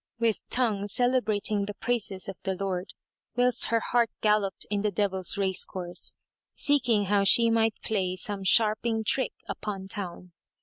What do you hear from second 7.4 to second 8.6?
might play some